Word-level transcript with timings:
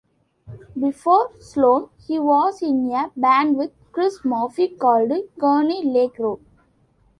Before 0.79 1.29
Sloan, 1.39 1.89
he 2.07 2.17
was 2.17 2.63
in 2.63 2.91
a 2.91 3.11
band 3.15 3.55
with 3.55 3.71
Chris 3.91 4.25
Murphy 4.25 4.69
called 4.69 5.11
Kearney 5.39 5.83
Lake 5.85 6.17
Road. 6.17 6.39